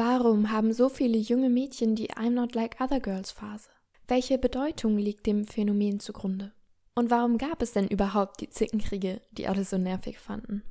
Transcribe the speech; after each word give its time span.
Warum 0.00 0.52
haben 0.52 0.72
so 0.72 0.88
viele 0.88 1.18
junge 1.18 1.50
Mädchen 1.50 1.96
die 1.96 2.12
I'm 2.12 2.30
not 2.30 2.54
like 2.54 2.80
other 2.80 3.00
girls 3.00 3.32
Phase? 3.32 3.68
Welche 4.06 4.38
Bedeutung 4.38 4.96
liegt 4.96 5.26
dem 5.26 5.44
Phänomen 5.44 5.98
zugrunde? 5.98 6.52
Und 6.94 7.10
warum 7.10 7.36
gab 7.36 7.60
es 7.62 7.72
denn 7.72 7.88
überhaupt 7.88 8.40
die 8.40 8.48
Zickenkriege, 8.48 9.20
die 9.32 9.48
alle 9.48 9.64
so 9.64 9.76
nervig 9.76 10.20
fanden? 10.20 10.62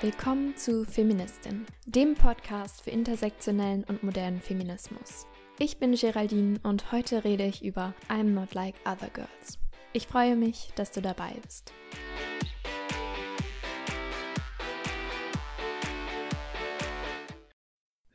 Willkommen 0.00 0.56
zu 0.56 0.84
Feministin, 0.84 1.66
dem 1.86 2.16
Podcast 2.16 2.82
für 2.82 2.90
intersektionellen 2.90 3.84
und 3.84 4.02
modernen 4.02 4.40
Feminismus. 4.40 5.28
Ich 5.60 5.78
bin 5.78 5.94
Geraldine 5.94 6.58
und 6.64 6.90
heute 6.90 7.22
rede 7.22 7.44
ich 7.44 7.64
über 7.64 7.94
I'm 8.08 8.30
Not 8.30 8.54
Like 8.54 8.74
Other 8.84 9.10
Girls. 9.12 9.60
Ich 9.92 10.08
freue 10.08 10.34
mich, 10.34 10.72
dass 10.74 10.90
du 10.90 11.00
dabei 11.00 11.34
bist. 11.44 11.72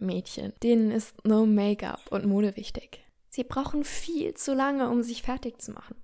Mädchen, 0.05 0.53
denen 0.63 0.91
ist 0.91 1.25
no 1.25 1.45
Make-up 1.45 2.11
und 2.11 2.25
Mode 2.25 2.55
wichtig. 2.55 3.05
Sie 3.29 3.43
brauchen 3.43 3.83
viel 3.83 4.33
zu 4.33 4.53
lange, 4.53 4.89
um 4.89 5.03
sich 5.03 5.21
fertig 5.21 5.61
zu 5.61 5.71
machen. 5.71 5.95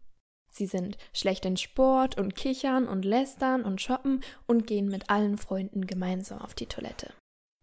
Sie 0.51 0.65
sind 0.65 0.97
schlecht 1.13 1.45
in 1.45 1.55
Sport 1.55 2.17
und 2.19 2.35
kichern 2.35 2.87
und 2.87 3.05
lästern 3.05 3.63
und 3.63 3.81
shoppen 3.81 4.21
und 4.47 4.67
gehen 4.67 4.89
mit 4.89 5.09
allen 5.09 5.37
Freunden 5.37 5.87
gemeinsam 5.87 6.39
auf 6.39 6.53
die 6.53 6.65
Toilette. 6.65 7.13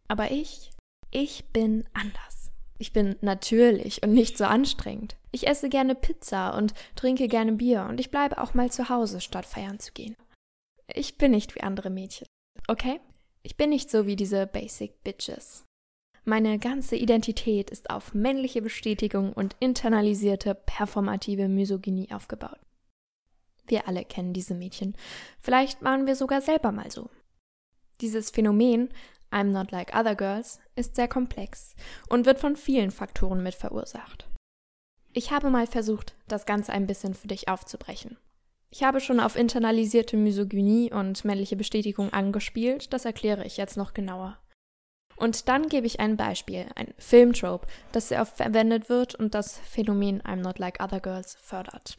Aber 0.09 0.30
ich, 0.30 0.70
ich 1.10 1.45
bin 1.52 1.84
anders. 1.93 2.51
Ich 2.79 2.93
bin 2.93 3.16
natürlich 3.20 4.02
und 4.02 4.15
nicht 4.15 4.38
so 4.38 4.45
anstrengend. 4.45 5.16
Ich 5.32 5.46
esse 5.46 5.68
gerne 5.68 5.95
Pizza 5.95 6.57
und 6.57 6.73
trinke 6.96 7.29
gerne 7.29 7.52
Bier 7.52 7.87
und 7.88 8.01
ich 8.01 8.10
bleibe 8.10 8.38
auch 8.38 8.55
mal 8.55 8.73
zu 8.73 8.88
Hause, 8.88 9.20
statt 9.20 9.45
feiern 9.45 9.79
zu 9.79 9.93
gehen. 9.93 10.16
Ich 10.95 11.18
bin 11.18 11.32
nicht 11.32 11.55
wie 11.55 11.60
andere 11.60 11.91
Mädchen, 11.91 12.27
okay? 12.68 13.01
Ich 13.43 13.57
bin 13.57 13.70
nicht 13.70 13.91
so 13.91 14.07
wie 14.07 14.16
diese 14.16 14.46
Basic 14.46 15.02
Bitches. 15.04 15.65
Meine 16.24 16.59
ganze 16.59 16.97
Identität 16.97 17.71
ist 17.71 17.91
auf 17.91 18.15
männliche 18.15 18.63
Bestätigung 18.63 19.33
und 19.33 19.57
internalisierte 19.61 20.55
performative 20.55 21.49
Misogynie 21.49 22.10
aufgebaut. 22.13 22.59
Wir 23.66 23.87
alle 23.87 24.05
kennen 24.05 24.33
diese 24.33 24.55
Mädchen. 24.55 24.97
Vielleicht 25.41 25.83
waren 25.83 26.07
wir 26.07 26.16
sogar 26.16 26.41
selber 26.41 26.73
mal 26.73 26.91
so. 26.91 27.10
Dieses 28.01 28.30
Phänomen, 28.30 28.88
I'm 29.30 29.51
not 29.52 29.71
like 29.71 29.95
other 29.95 30.15
girls, 30.15 30.60
ist 30.75 30.97
sehr 30.97 31.09
komplex 31.09 31.75
und 32.09 32.27
wird 32.27 32.38
von 32.38 32.57
vielen 32.57 32.91
Faktoren 32.91 33.43
mit 33.43 33.55
verursacht. 33.55 34.29
Ich 35.13 35.30
habe 35.30 35.51
mal 35.51 35.66
versucht, 35.66 36.15
das 36.29 36.47
Ganze 36.47 36.73
ein 36.73 36.87
bisschen 36.87 37.15
für 37.15 37.29
dich 37.29 37.49
aufzubrechen. 37.49 38.19
Ich 38.71 38.82
habe 38.82 39.01
schon 39.01 39.21
auf 39.21 39.37
internalisierte 39.37 40.16
Misogynie 40.16 40.93
und 40.93 41.25
männliche 41.25 41.57
Bestätigung 41.57 42.13
angespielt, 42.13 42.93
das 42.93 43.05
erkläre 43.05 43.45
ich 43.45 43.57
jetzt 43.57 43.77
noch 43.77 43.95
genauer. 43.95 44.38
Und 45.19 45.49
dann 45.49 45.69
gebe 45.69 45.87
ich 45.87 45.99
ein 46.01 46.16
Beispiel, 46.16 46.66
ein 46.77 46.95
Filmtrope, 46.97 47.66
das 47.93 48.09
sehr 48.09 48.23
oft 48.23 48.37
verwendet 48.37 48.88
wird 48.88 49.15
und 49.16 49.35
das 49.35 49.59
Phänomen 49.59 50.23
I'm 50.23 50.37
not 50.37 50.59
like 50.59 50.83
other 50.83 51.01
girls 51.01 51.37
fördert. 51.41 51.99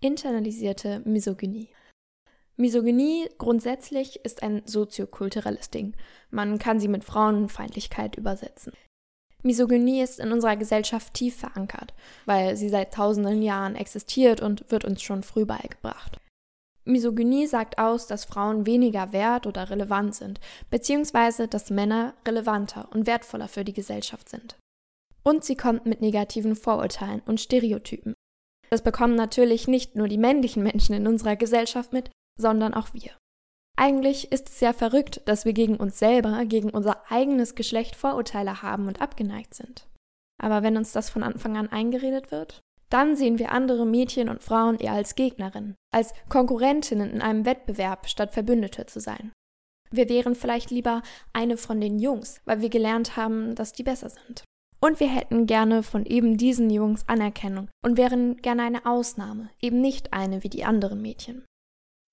Internalisierte 0.00 1.00
Misogynie. 1.04 1.70
Misogynie 2.56 3.28
grundsätzlich 3.38 4.24
ist 4.24 4.42
ein 4.42 4.62
soziokulturelles 4.66 5.70
Ding. 5.70 5.96
Man 6.30 6.58
kann 6.58 6.80
sie 6.80 6.88
mit 6.88 7.04
Frauenfeindlichkeit 7.04 8.16
übersetzen. 8.16 8.72
Misogynie 9.42 10.02
ist 10.02 10.20
in 10.20 10.32
unserer 10.32 10.56
Gesellschaft 10.56 11.14
tief 11.14 11.36
verankert, 11.36 11.94
weil 12.26 12.56
sie 12.56 12.68
seit 12.68 12.94
tausenden 12.94 13.42
Jahren 13.42 13.74
existiert 13.74 14.40
und 14.40 14.70
wird 14.70 14.84
uns 14.84 15.02
schon 15.02 15.22
früh 15.22 15.44
beigebracht. 15.44 16.18
Misogynie 16.84 17.46
sagt 17.46 17.78
aus, 17.78 18.06
dass 18.06 18.24
Frauen 18.24 18.66
weniger 18.66 19.12
wert 19.12 19.46
oder 19.46 19.70
relevant 19.70 20.14
sind, 20.14 20.40
beziehungsweise 20.70 21.48
dass 21.48 21.70
Männer 21.70 22.14
relevanter 22.26 22.88
und 22.92 23.06
wertvoller 23.06 23.48
für 23.48 23.64
die 23.64 23.72
Gesellschaft 23.72 24.28
sind. 24.28 24.56
Und 25.22 25.44
sie 25.44 25.56
kommt 25.56 25.86
mit 25.86 26.00
negativen 26.00 26.56
Vorurteilen 26.56 27.22
und 27.26 27.40
Stereotypen. 27.40 28.14
Das 28.70 28.82
bekommen 28.82 29.14
natürlich 29.14 29.68
nicht 29.68 29.94
nur 29.94 30.08
die 30.08 30.18
männlichen 30.18 30.62
Menschen 30.62 30.94
in 30.94 31.06
unserer 31.06 31.36
Gesellschaft 31.36 31.92
mit, 31.92 32.10
sondern 32.40 32.74
auch 32.74 32.92
wir. 32.92 33.12
Eigentlich 33.76 34.32
ist 34.32 34.48
es 34.48 34.60
ja 34.60 34.72
verrückt, 34.72 35.22
dass 35.26 35.44
wir 35.44 35.52
gegen 35.52 35.76
uns 35.76 35.98
selber, 35.98 36.44
gegen 36.44 36.70
unser 36.70 37.10
eigenes 37.10 37.54
Geschlecht 37.54 37.96
Vorurteile 37.96 38.62
haben 38.62 38.88
und 38.88 39.00
abgeneigt 39.00 39.54
sind. 39.54 39.86
Aber 40.42 40.62
wenn 40.62 40.76
uns 40.76 40.92
das 40.92 41.08
von 41.08 41.22
Anfang 41.22 41.56
an 41.56 41.68
eingeredet 41.68 42.32
wird, 42.32 42.60
dann 42.92 43.16
sehen 43.16 43.38
wir 43.38 43.52
andere 43.52 43.86
Mädchen 43.86 44.28
und 44.28 44.42
Frauen 44.42 44.78
eher 44.78 44.92
als 44.92 45.14
Gegnerinnen, 45.14 45.76
als 45.92 46.12
Konkurrentinnen 46.28 47.10
in 47.10 47.22
einem 47.22 47.46
Wettbewerb 47.46 48.08
statt 48.08 48.32
Verbündete 48.32 48.86
zu 48.86 49.00
sein. 49.00 49.32
Wir 49.90 50.08
wären 50.08 50.34
vielleicht 50.34 50.70
lieber 50.70 51.02
eine 51.32 51.56
von 51.56 51.80
den 51.80 51.98
Jungs, 51.98 52.40
weil 52.44 52.60
wir 52.60 52.70
gelernt 52.70 53.16
haben, 53.16 53.54
dass 53.54 53.72
die 53.72 53.82
besser 53.82 54.10
sind. 54.10 54.44
Und 54.80 55.00
wir 55.00 55.08
hätten 55.08 55.46
gerne 55.46 55.82
von 55.82 56.04
eben 56.04 56.36
diesen 56.36 56.68
Jungs 56.68 57.08
Anerkennung 57.08 57.68
und 57.84 57.96
wären 57.96 58.36
gerne 58.38 58.62
eine 58.62 58.84
Ausnahme, 58.84 59.50
eben 59.60 59.80
nicht 59.80 60.12
eine 60.12 60.42
wie 60.42 60.48
die 60.48 60.64
anderen 60.64 61.00
Mädchen. 61.00 61.44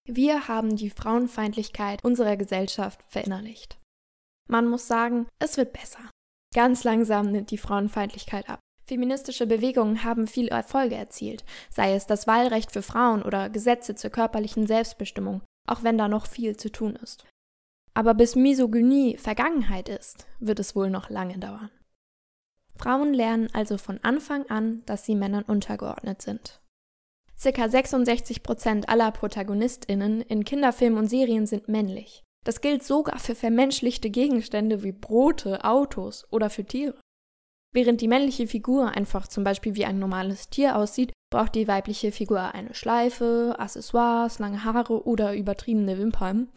Wir 0.07 0.47
haben 0.47 0.75
die 0.75 0.90
Frauenfeindlichkeit 0.90 2.03
unserer 2.03 2.38
Gesellschaft 2.38 3.03
verinnerlicht. 3.07 3.79
Man 4.50 4.67
muss 4.67 4.88
sagen, 4.88 5.28
es 5.40 5.57
wird 5.57 5.73
besser. 5.73 6.09
Ganz 6.53 6.84
langsam 6.84 7.31
nimmt 7.31 7.51
die 7.51 7.57
Frauenfeindlichkeit 7.57 8.50
ab. 8.50 8.59
Feministische 8.89 9.45
Bewegungen 9.45 10.03
haben 10.03 10.25
viele 10.25 10.50
Erfolge 10.50 10.95
erzielt, 10.95 11.45
sei 11.69 11.94
es 11.94 12.07
das 12.07 12.25
Wahlrecht 12.25 12.72
für 12.72 12.81
Frauen 12.81 13.22
oder 13.22 13.47
Gesetze 13.51 13.94
zur 13.94 14.09
körperlichen 14.09 14.66
Selbstbestimmung, 14.66 15.44
auch 15.67 15.83
wenn 15.83 16.00
da 16.00 16.07
noch 16.07 16.25
viel 16.25 16.57
zu 16.57 16.72
tun 16.72 16.95
ist. 16.95 17.23
Aber 17.94 18.16
bis 18.16 18.35
Misogynie 18.35 19.16
Vergangenheit 19.17 19.89
ist, 19.89 20.25
wird 20.39 20.57
es 20.57 20.75
wohl 20.75 20.89
noch 20.89 21.11
lange 21.11 21.38
dauern. 21.38 21.69
Frauen 22.78 23.13
lernen 23.13 23.49
also 23.53 23.78
von 23.78 23.99
Anfang 24.01 24.49
an, 24.49 24.81
dass 24.88 25.05
sie 25.05 25.13
Männern 25.13 25.44
untergeordnet 25.44 26.23
sind. 26.23 26.59
Circa 27.38 27.69
66 27.69 28.41
Prozent 28.41 28.89
aller 28.89 29.11
ProtagonistInnen 29.11 30.22
in 30.22 30.44
Kinderfilmen 30.45 30.97
und 30.97 31.09
Serien 31.09 31.45
sind 31.45 31.67
männlich. 31.67 32.23
Das 32.44 32.61
gilt 32.61 32.81
sogar 32.81 33.19
für 33.19 33.35
vermenschlichte 33.35 34.09
Gegenstände 34.09 34.81
wie 34.81 34.94
Brote, 34.94 35.63
Autos 35.63 36.25
oder 36.31 36.49
für 36.49 36.66
Tiere. 36.66 36.99
Während 37.72 38.02
die 38.02 38.07
männliche 38.07 38.47
Figur 38.47 38.90
einfach 38.96 39.28
zum 39.28 39.44
Beispiel 39.44 39.75
wie 39.75 39.85
ein 39.85 40.00
normales 40.00 40.50
Tier 40.50 40.75
aussieht, 40.75 41.13
braucht 41.31 41.53
die 41.53 41.68
weibliche 41.68 42.12
Figur 42.12 42.53
eine 42.53 42.74
Schleife, 42.74 43.56
Accessoires, 43.59 44.40
lange 44.40 44.63
Haare 44.63 45.06
oder 45.06 45.35
übertriebene 45.35 45.97
Wimpern. 46.00 46.52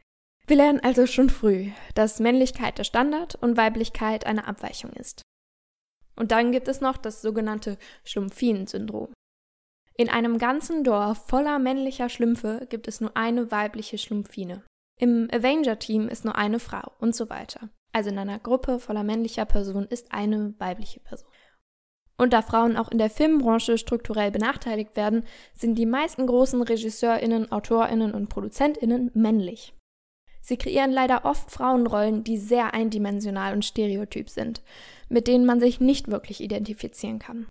Wir 0.47 0.57
lernen 0.57 0.81
also 0.81 1.07
schon 1.07 1.29
früh, 1.29 1.71
dass 1.95 2.19
Männlichkeit 2.19 2.79
der 2.79 2.85
Standard 2.85 3.35
und 3.37 3.57
Weiblichkeit 3.57 4.27
eine 4.27 4.47
Abweichung 4.47 4.93
ist. 4.93 5.23
Und 6.17 6.33
dann 6.33 6.53
gibt 6.53 6.69
es 6.69 6.81
noch 6.81 6.97
das 6.97 7.23
sogenannte 7.23 7.79
Schlumpfinen-Syndrom. 8.05 9.13
In 9.97 10.09
einem 10.09 10.39
ganzen 10.39 10.85
Dorf 10.85 11.27
voller 11.27 11.59
männlicher 11.59 12.09
Schlümpfe 12.09 12.67
gibt 12.71 12.89
es 12.89 13.01
nur 13.01 13.17
eine 13.17 13.51
weibliche 13.51 13.99
Schlumpfine. 13.99 14.65
Im 14.99 15.29
Avenger-Team 15.31 16.09
ist 16.09 16.25
nur 16.25 16.37
eine 16.37 16.59
Frau 16.59 16.93
und 16.99 17.15
so 17.15 17.29
weiter. 17.29 17.69
Also 17.93 18.11
in 18.11 18.19
einer 18.19 18.39
Gruppe 18.39 18.79
voller 18.79 19.05
männlicher 19.05 19.45
Personen 19.45 19.87
ist 19.87 20.13
eine 20.13 20.55
weibliche 20.59 21.01
Person. 21.01 21.29
Und 22.17 22.33
da 22.33 22.43
Frauen 22.43 22.77
auch 22.77 22.91
in 22.91 22.99
der 22.99 23.11
Filmbranche 23.11 23.79
strukturell 23.79 24.31
benachteiligt 24.31 24.97
werden, 24.97 25.25
sind 25.55 25.75
die 25.77 25.87
meisten 25.87 26.27
großen 26.27 26.63
RegisseurInnen, 26.63 27.51
AutorInnen 27.51 28.15
und 28.15 28.29
ProduzentInnen 28.29 29.11
männlich. 29.15 29.75
Sie 30.41 30.57
kreieren 30.57 30.91
leider 30.91 31.25
oft 31.25 31.51
Frauenrollen, 31.51 32.25
die 32.25 32.39
sehr 32.39 32.75
eindimensional 32.75 33.55
und 33.55 33.65
stereotyp 33.65 34.29
sind, 34.29 34.63
mit 35.09 35.29
denen 35.29 35.47
man 35.47 35.61
sich 35.61 35.81
nicht 35.81 36.11
wirklich 36.11 36.41
identifizieren 36.41 37.19
kann. 37.19 37.47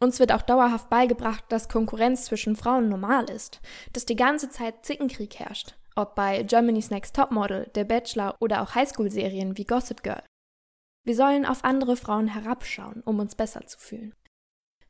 Uns 0.00 0.18
wird 0.18 0.32
auch 0.32 0.42
dauerhaft 0.42 0.90
beigebracht, 0.90 1.44
dass 1.48 1.68
Konkurrenz 1.68 2.24
zwischen 2.24 2.56
Frauen 2.56 2.88
normal 2.88 3.30
ist, 3.30 3.60
dass 3.92 4.04
die 4.04 4.16
ganze 4.16 4.50
Zeit 4.50 4.84
Zickenkrieg 4.84 5.38
herrscht, 5.38 5.76
ob 5.96 6.14
bei 6.14 6.42
Germany's 6.42 6.90
Next 6.90 7.16
Topmodel, 7.16 7.70
The 7.74 7.84
Bachelor 7.84 8.36
oder 8.40 8.62
auch 8.62 8.74
Highschool-Serien 8.74 9.56
wie 9.56 9.64
Gossip 9.64 10.02
Girl. 10.02 10.22
Wir 11.04 11.16
sollen 11.16 11.44
auf 11.44 11.64
andere 11.64 11.96
Frauen 11.96 12.28
herabschauen, 12.28 13.02
um 13.04 13.18
uns 13.18 13.34
besser 13.34 13.66
zu 13.66 13.78
fühlen. 13.78 14.14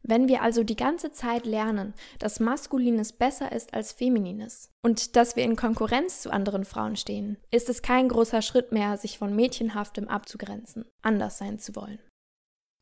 Wenn 0.05 0.27
wir 0.27 0.43
also 0.43 0.65
die 0.65 0.77
ganze 0.77 1.13
Zeit 1.13 1.47
lernen, 1.47 1.95
dass 2.19 2.41
Maskulines 2.41 3.13
besser 3.13 3.53
ist 3.53 3.73
als 3.73 3.93
Feminines 3.93 4.69
und 4.83 5.15
dass 5.15 5.37
wir 5.37 5.45
in 5.45 5.55
Konkurrenz 5.55 6.23
zu 6.23 6.33
anderen 6.33 6.65
Frauen 6.65 6.97
stehen, 6.97 7.37
ist 7.53 7.69
es 7.69 7.83
kein 7.83 8.09
großer 8.09 8.43
Schritt 8.43 8.73
mehr, 8.73 8.97
sich 8.97 9.19
von 9.19 9.35
Mädchenhaftem 9.35 10.09
abzugrenzen, 10.09 10.87
anders 11.03 11.39
sein 11.39 11.61
zu 11.61 11.77
wollen. 11.77 12.01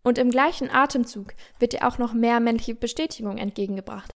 Und 0.02 0.16
im 0.16 0.31
gleichen 0.31 0.70
Atemzug 0.70 1.34
wird 1.58 1.75
dir 1.75 1.87
auch 1.87 1.99
noch 1.99 2.14
mehr 2.14 2.40
männliche 2.40 2.75
Bestätigung 2.75 3.37
entgegengebracht. 3.37 4.12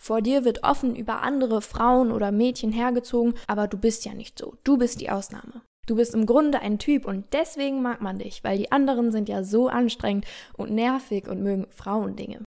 Vor 0.00 0.22
dir 0.22 0.44
wird 0.44 0.64
offen 0.64 0.96
über 0.96 1.22
andere 1.22 1.60
Frauen 1.60 2.10
oder 2.10 2.32
Mädchen 2.32 2.72
hergezogen, 2.72 3.34
aber 3.46 3.68
du 3.68 3.76
bist 3.76 4.06
ja 4.06 4.14
nicht 4.14 4.38
so, 4.38 4.56
du 4.64 4.78
bist 4.78 5.00
die 5.00 5.10
Ausnahme. 5.10 5.62
Du 5.86 5.96
bist 5.96 6.14
im 6.14 6.24
Grunde 6.24 6.60
ein 6.60 6.78
Typ 6.78 7.04
und 7.04 7.26
deswegen 7.32 7.82
mag 7.82 8.00
man 8.00 8.18
dich, 8.18 8.42
weil 8.42 8.56
die 8.56 8.72
anderen 8.72 9.12
sind 9.12 9.28
ja 9.28 9.42
so 9.42 9.68
anstrengend 9.68 10.24
und 10.56 10.70
nervig 10.70 11.28
und 11.28 11.42
mögen 11.42 11.66
Frauendinge. 11.70 12.44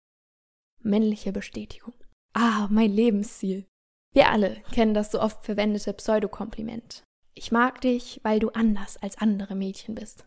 Männliche 0.82 1.32
Bestätigung. 1.32 1.94
Ah, 2.32 2.66
mein 2.70 2.90
Lebensziel. 2.90 3.66
Wir 4.14 4.30
alle 4.30 4.62
kennen 4.72 4.94
das 4.94 5.12
so 5.12 5.20
oft 5.20 5.44
verwendete 5.44 5.92
Pseudokompliment. 5.92 7.02
Ich 7.34 7.52
mag 7.52 7.80
dich, 7.82 8.20
weil 8.22 8.40
du 8.40 8.48
anders 8.48 8.96
als 8.96 9.18
andere 9.18 9.54
Mädchen 9.54 9.94
bist. 9.94 10.24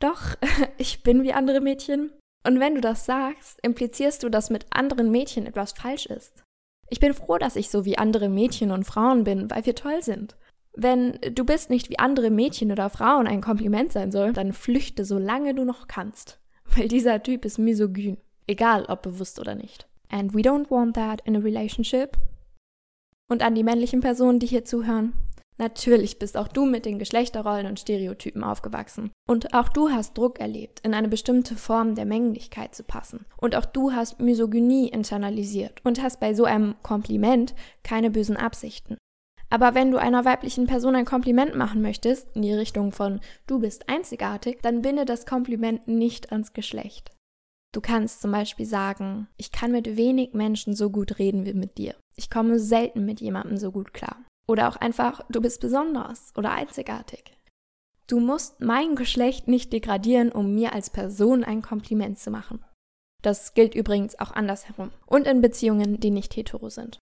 Doch, 0.00 0.36
ich 0.78 1.02
bin 1.02 1.24
wie 1.24 1.32
andere 1.32 1.60
Mädchen. 1.60 2.12
Und 2.46 2.60
wenn 2.60 2.74
du 2.74 2.80
das 2.80 3.04
sagst, 3.04 3.58
implizierst 3.62 4.22
du, 4.22 4.28
dass 4.28 4.50
mit 4.50 4.66
anderen 4.70 5.10
Mädchen 5.10 5.46
etwas 5.46 5.72
falsch 5.72 6.06
ist. 6.06 6.44
Ich 6.90 7.00
bin 7.00 7.14
froh, 7.14 7.38
dass 7.38 7.56
ich 7.56 7.68
so 7.68 7.84
wie 7.84 7.98
andere 7.98 8.28
Mädchen 8.28 8.70
und 8.70 8.84
Frauen 8.84 9.24
bin, 9.24 9.50
weil 9.50 9.66
wir 9.66 9.74
toll 9.74 10.02
sind. 10.02 10.36
Wenn 10.72 11.18
du 11.32 11.44
bist 11.44 11.70
nicht 11.70 11.90
wie 11.90 11.98
andere 11.98 12.30
Mädchen 12.30 12.70
oder 12.70 12.88
Frauen 12.88 13.26
ein 13.26 13.40
Kompliment 13.40 13.92
sein 13.92 14.12
soll, 14.12 14.32
dann 14.32 14.52
flüchte 14.52 15.04
solange 15.04 15.54
du 15.54 15.64
noch 15.64 15.88
kannst. 15.88 16.40
Weil 16.76 16.88
dieser 16.88 17.22
Typ 17.22 17.44
ist 17.44 17.58
misogyn. 17.58 18.18
Egal 18.46 18.84
ob 18.84 19.02
bewusst 19.02 19.40
oder 19.40 19.54
nicht. 19.54 19.88
And 20.08 20.34
we 20.34 20.40
don't 20.40 20.70
want 20.70 20.94
that 20.94 21.20
in 21.24 21.36
a 21.36 21.40
relationship. 21.40 22.16
Und 23.30 23.42
an 23.42 23.54
die 23.54 23.64
männlichen 23.64 24.00
Personen, 24.00 24.38
die 24.38 24.46
hier 24.46 24.64
zuhören. 24.64 25.12
Natürlich 25.58 26.20
bist 26.20 26.36
auch 26.36 26.46
du 26.46 26.66
mit 26.66 26.86
den 26.86 27.00
Geschlechterrollen 27.00 27.66
und 27.66 27.80
Stereotypen 27.80 28.44
aufgewachsen. 28.44 29.10
Und 29.28 29.54
auch 29.54 29.68
du 29.68 29.90
hast 29.90 30.16
Druck 30.16 30.38
erlebt, 30.38 30.80
in 30.84 30.94
eine 30.94 31.08
bestimmte 31.08 31.56
Form 31.56 31.96
der 31.96 32.04
Männlichkeit 32.04 32.74
zu 32.76 32.84
passen. 32.84 33.26
Und 33.36 33.56
auch 33.56 33.66
du 33.66 33.92
hast 33.92 34.20
Misogynie 34.20 34.88
internalisiert 34.88 35.80
und 35.84 36.00
hast 36.00 36.20
bei 36.20 36.32
so 36.32 36.44
einem 36.44 36.76
Kompliment 36.82 37.54
keine 37.82 38.10
bösen 38.10 38.36
Absichten. 38.36 38.96
Aber 39.50 39.74
wenn 39.74 39.90
du 39.90 39.98
einer 39.98 40.24
weiblichen 40.24 40.66
Person 40.66 40.94
ein 40.94 41.06
Kompliment 41.06 41.56
machen 41.56 41.82
möchtest, 41.82 42.28
in 42.36 42.42
die 42.42 42.52
Richtung 42.52 42.92
von 42.92 43.20
du 43.46 43.58
bist 43.58 43.88
einzigartig, 43.88 44.58
dann 44.62 44.82
binde 44.82 45.06
das 45.06 45.26
Kompliment 45.26 45.88
nicht 45.88 46.30
ans 46.30 46.52
Geschlecht. 46.52 47.10
Du 47.74 47.80
kannst 47.80 48.20
zum 48.20 48.30
Beispiel 48.30 48.66
sagen, 48.66 49.28
ich 49.36 49.50
kann 49.50 49.72
mit 49.72 49.96
wenig 49.96 50.34
Menschen 50.34 50.74
so 50.74 50.90
gut 50.90 51.18
reden 51.18 51.44
wie 51.46 51.54
mit 51.54 51.78
dir. 51.78 51.94
Ich 52.16 52.30
komme 52.30 52.58
selten 52.58 53.04
mit 53.04 53.20
jemandem 53.20 53.56
so 53.56 53.72
gut 53.72 53.92
klar. 53.92 54.16
Oder 54.48 54.68
auch 54.68 54.76
einfach, 54.76 55.20
du 55.28 55.40
bist 55.40 55.60
besonders 55.60 56.32
oder 56.36 56.50
einzigartig. 56.52 57.36
Du 58.06 58.18
musst 58.18 58.60
mein 58.60 58.96
Geschlecht 58.96 59.46
nicht 59.46 59.72
degradieren, 59.72 60.32
um 60.32 60.54
mir 60.54 60.72
als 60.72 60.88
Person 60.88 61.44
ein 61.44 61.60
Kompliment 61.60 62.18
zu 62.18 62.30
machen. 62.30 62.64
Das 63.22 63.52
gilt 63.52 63.74
übrigens 63.74 64.18
auch 64.18 64.32
andersherum 64.32 64.90
und 65.06 65.26
in 65.26 65.42
Beziehungen, 65.42 66.00
die 66.00 66.10
nicht 66.10 66.34
hetero 66.34 66.70
sind. 66.70 66.98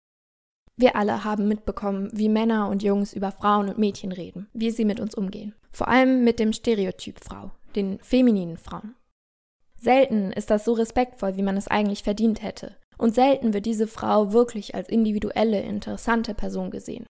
Wir 0.75 0.95
alle 0.95 1.23
haben 1.23 1.47
mitbekommen, 1.47 2.09
wie 2.13 2.29
Männer 2.29 2.69
und 2.69 2.83
Jungs 2.83 3.13
über 3.13 3.31
Frauen 3.31 3.69
und 3.69 3.77
Mädchen 3.77 4.11
reden, 4.11 4.47
wie 4.53 4.71
sie 4.71 4.85
mit 4.85 4.99
uns 4.99 5.15
umgehen. 5.15 5.55
Vor 5.71 5.87
allem 5.87 6.23
mit 6.23 6.39
dem 6.39 6.53
Stereotyp 6.53 7.23
Frau, 7.23 7.51
den 7.75 7.99
femininen 7.99 8.57
Frauen. 8.57 8.95
Selten 9.77 10.31
ist 10.31 10.51
das 10.51 10.65
so 10.65 10.73
respektvoll, 10.73 11.37
wie 11.37 11.43
man 11.43 11.57
es 11.57 11.67
eigentlich 11.67 12.03
verdient 12.03 12.43
hätte. 12.43 12.75
Und 12.97 13.15
selten 13.15 13.53
wird 13.53 13.65
diese 13.65 13.87
Frau 13.87 14.31
wirklich 14.31 14.75
als 14.75 14.89
individuelle, 14.89 15.61
interessante 15.61 16.35
Person 16.35 16.69
gesehen. 16.69 17.07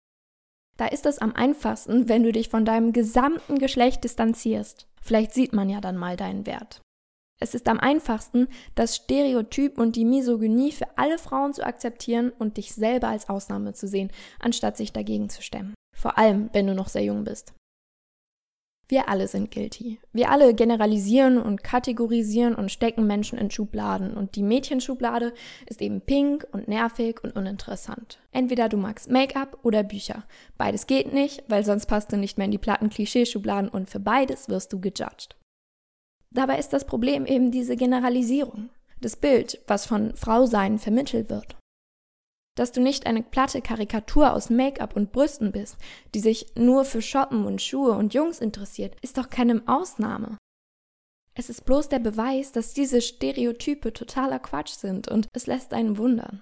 Da 0.78 0.88
ist 0.88 1.06
es 1.06 1.20
am 1.20 1.34
einfachsten, 1.34 2.10
wenn 2.10 2.24
du 2.24 2.32
dich 2.32 2.50
von 2.50 2.66
deinem 2.66 2.92
gesamten 2.92 3.60
Geschlecht 3.60 4.04
distanzierst. 4.04 4.88
Vielleicht 5.02 5.34
sieht 5.34 5.54
man 5.54 5.70
ja 5.70 5.80
dann 5.80 5.98
mal 5.98 6.18
deinen 6.18 6.46
Wert. 6.46 6.82
Es 7.40 7.54
ist 7.54 7.68
am 7.68 7.80
einfachsten, 7.80 8.48
das 8.76 8.96
Stereotyp 8.96 9.78
und 9.78 9.96
die 9.96 10.06
Misogynie 10.06 10.72
für 10.72 10.98
alle 10.98 11.18
Frauen 11.18 11.54
zu 11.54 11.66
akzeptieren 11.66 12.32
und 12.32 12.58
dich 12.58 12.74
selber 12.74 13.10
als 13.10 13.30
Ausnahme 13.30 13.74
zu 13.74 13.88
sehen, 13.88 14.12
anstatt 14.40 14.78
sich 14.78 14.94
dagegen 14.94 15.30
zu 15.30 15.42
stemmen. 15.42 15.74
Vor 15.96 16.18
allem, 16.18 16.50
wenn 16.54 16.68
du 16.68 16.74
noch 16.74 16.88
sehr 16.88 17.04
jung 17.04 17.24
bist. 17.24 17.54
Wir 18.88 19.10
alle 19.10 19.28
sind 19.28 19.50
guilty. 19.50 20.00
Wir 20.14 20.30
alle 20.30 20.54
generalisieren 20.54 21.42
und 21.42 21.64
kategorisieren 21.64 22.54
und 22.54 22.72
stecken 22.72 23.08
Menschen 23.08 23.40
in 23.40 23.50
Schubladen. 23.50 24.14
Und 24.14 24.36
die 24.36 24.44
Mädchenschublade 24.44 25.34
ist 25.66 25.82
eben 25.82 26.02
pink 26.02 26.46
und 26.52 26.68
nervig 26.68 27.24
und 27.24 27.36
uninteressant. 27.36 28.20
Entweder 28.32 28.70
du 28.70 28.78
magst 28.78 29.10
Make-up 29.10 29.58
oder 29.64 29.84
Bücher. 29.84 30.24
Beides 30.58 30.86
geht 30.86 31.14
nicht, 31.14 31.44
weil 31.48 31.66
sonst 31.66 31.88
passt 31.88 32.12
du 32.12 32.18
nicht 32.18 32.38
mehr 32.38 32.46
in 32.46 32.52
die 32.52 32.60
platten 32.60 32.90
Klischeeschubladen 32.90 33.70
und 33.70 33.90
für 33.90 34.00
beides 34.00 34.50
wirst 34.50 34.72
du 34.72 34.80
gejudged. 34.80 35.36
Dabei 36.30 36.60
ist 36.60 36.74
das 36.74 36.86
Problem 36.86 37.26
eben 37.26 37.50
diese 37.50 37.76
Generalisierung. 37.76 38.70
Das 39.02 39.16
Bild, 39.16 39.60
was 39.68 39.88
von 39.88 40.16
Frausein 40.16 40.78
vermittelt 40.78 41.30
wird 41.30 41.56
dass 42.56 42.72
du 42.72 42.82
nicht 42.82 43.06
eine 43.06 43.22
platte 43.22 43.62
Karikatur 43.62 44.34
aus 44.34 44.50
Make-up 44.50 44.96
und 44.96 45.12
Brüsten 45.12 45.52
bist, 45.52 45.78
die 46.14 46.20
sich 46.20 46.48
nur 46.56 46.86
für 46.86 47.02
Shoppen 47.02 47.46
und 47.46 47.62
Schuhe 47.62 47.92
und 47.92 48.14
Jungs 48.14 48.40
interessiert, 48.40 48.96
ist 49.02 49.18
doch 49.18 49.30
keine 49.30 49.62
Ausnahme. 49.68 50.38
Es 51.38 51.50
ist 51.50 51.66
bloß 51.66 51.90
der 51.90 52.00
Beweis, 52.00 52.54
dass 52.54 52.74
diese 52.74 53.02
Stereotype 53.02 53.92
totaler 53.92 54.40
Quatsch 54.40 54.74
sind 54.74 55.10
und 55.10 55.28
es 55.34 55.48
lässt 55.48 55.74
einen 55.74 55.98
wundern. 55.98 56.42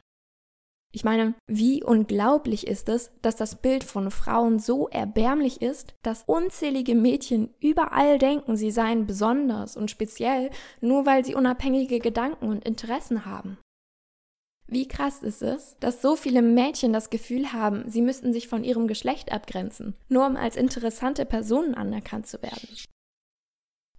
Ich 0.95 1.03
meine, 1.03 1.33
wie 1.47 1.83
unglaublich 1.83 2.67
ist 2.67 2.87
es, 2.87 3.09
dass 3.23 3.35
das 3.35 3.55
Bild 3.55 3.83
von 3.83 4.11
Frauen 4.11 4.59
so 4.59 4.87
erbärmlich 4.89 5.59
ist, 5.63 5.95
dass 6.03 6.23
unzählige 6.27 6.93
Mädchen 6.93 7.51
überall 7.59 8.19
denken, 8.19 8.55
sie 8.55 8.69
seien 8.69 9.07
besonders 9.07 9.75
und 9.75 9.89
speziell, 9.89 10.51
nur 10.81 11.07
weil 11.07 11.25
sie 11.25 11.33
unabhängige 11.33 11.97
Gedanken 11.97 12.47
und 12.47 12.63
Interessen 12.63 13.25
haben. 13.25 13.57
Wie 14.67 14.87
krass 14.87 15.21
ist 15.21 15.41
es, 15.41 15.75
dass 15.79 16.01
so 16.01 16.15
viele 16.15 16.41
Mädchen 16.41 16.93
das 16.93 17.09
Gefühl 17.09 17.53
haben, 17.53 17.89
sie 17.89 18.01
müssten 18.01 18.33
sich 18.33 18.47
von 18.47 18.63
ihrem 18.63 18.87
Geschlecht 18.87 19.31
abgrenzen, 19.31 19.95
nur 20.09 20.25
um 20.25 20.35
als 20.35 20.55
interessante 20.55 21.25
Personen 21.25 21.75
anerkannt 21.75 22.27
zu 22.27 22.41
werden. 22.41 22.67